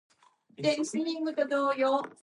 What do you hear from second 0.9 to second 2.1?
it to be disabled for vehicle